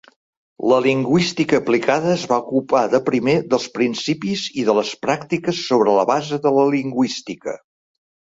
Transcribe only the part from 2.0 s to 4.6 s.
es va ocupar de primer dels principis